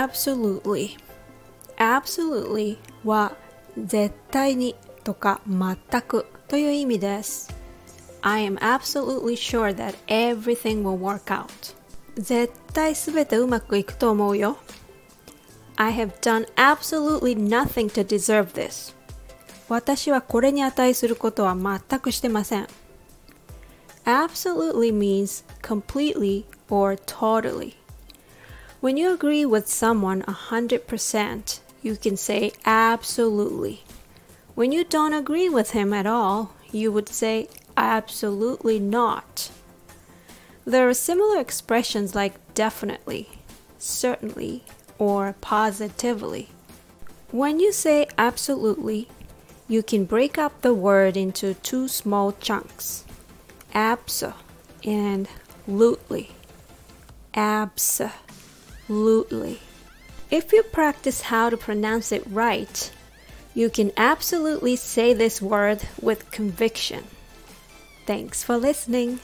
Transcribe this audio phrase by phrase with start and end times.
[0.00, 0.96] absolutely
[1.78, 3.32] absolutely は
[3.76, 7.54] 絶対にとか全くという意味です
[8.22, 11.74] I am absolutely sure that everything will work out
[12.16, 14.58] 絶対すべてうまくいくと思うよ
[15.76, 18.94] I have done absolutely nothing to deserve this
[19.68, 22.66] 私はこれに値することは全くしてません
[24.04, 27.79] Absolutely means completely or totally
[28.80, 33.84] When you agree with someone 100%, you can say absolutely.
[34.54, 39.50] When you don't agree with him at all, you would say absolutely not.
[40.64, 43.28] There are similar expressions like definitely,
[43.78, 44.64] certainly,
[44.98, 46.48] or positively.
[47.32, 49.08] When you say absolutely,
[49.68, 53.04] you can break up the word into two small chunks
[53.74, 54.32] abso
[54.84, 55.28] and
[55.68, 56.30] lutely.
[58.90, 59.60] Absolutely.
[60.32, 62.90] If you practice how to pronounce it right,
[63.54, 67.04] you can absolutely say this word with conviction.
[68.04, 69.20] Thanks for listening.